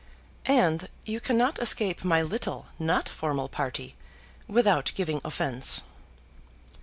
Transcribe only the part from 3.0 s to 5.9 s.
formal party, without giving offence."